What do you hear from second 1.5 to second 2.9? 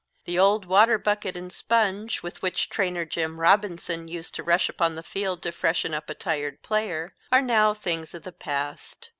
sponge, with which